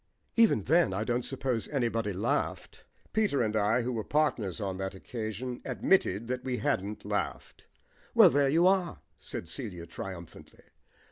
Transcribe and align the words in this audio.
"Even 0.35 0.63
then 0.63 0.95
I 0.95 1.03
don't 1.03 1.21
suppose 1.21 1.67
anybody 1.67 2.11
laughed." 2.11 2.85
Peter 3.13 3.43
and 3.43 3.55
I, 3.55 3.83
who 3.83 3.93
were 3.93 4.03
partners 4.03 4.59
on 4.59 4.77
that 4.79 4.95
occasion, 4.95 5.61
admitted 5.63 6.27
that 6.27 6.43
we 6.43 6.57
hadn't 6.57 7.05
laughed. 7.05 7.67
"Well, 8.15 8.31
there 8.31 8.49
you 8.49 8.65
are," 8.65 9.01
said 9.19 9.47
Celia 9.47 9.85
triumphantly. 9.85 10.63